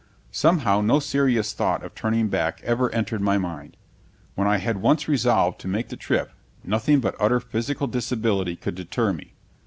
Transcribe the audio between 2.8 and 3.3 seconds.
entered